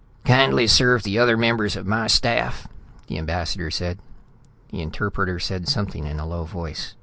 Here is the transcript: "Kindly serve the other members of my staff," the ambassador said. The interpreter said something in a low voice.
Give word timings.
"Kindly 0.25 0.65
serve 0.65 1.03
the 1.03 1.19
other 1.19 1.37
members 1.37 1.75
of 1.75 1.85
my 1.85 2.07
staff," 2.07 2.67
the 3.05 3.19
ambassador 3.19 3.69
said. 3.69 3.99
The 4.69 4.81
interpreter 4.81 5.37
said 5.39 5.67
something 5.67 6.07
in 6.07 6.19
a 6.19 6.25
low 6.25 6.43
voice. 6.43 6.95